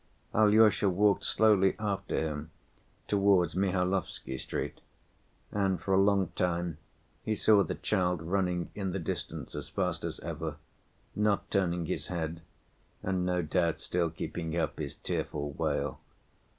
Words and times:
Alyosha 0.33 0.89
walked 0.89 1.23
slowly 1.25 1.75
after 1.77 2.15
him 2.19 2.49
towards 3.07 3.55
Mihailovsky 3.55 4.35
Street, 4.39 4.81
and 5.51 5.79
for 5.79 5.93
a 5.93 6.01
long 6.01 6.29
time 6.35 6.79
he 7.23 7.35
saw 7.35 7.61
the 7.63 7.75
child 7.75 8.23
running 8.23 8.71
in 8.73 8.93
the 8.93 8.99
distance 8.99 9.53
as 9.53 9.69
fast 9.69 10.03
as 10.03 10.19
ever, 10.21 10.55
not 11.15 11.51
turning 11.51 11.85
his 11.85 12.07
head, 12.07 12.41
and 13.03 13.27
no 13.27 13.43
doubt 13.43 13.79
still 13.79 14.09
keeping 14.09 14.57
up 14.57 14.79
his 14.79 14.95
tearful 14.95 15.51
wail. 15.51 15.99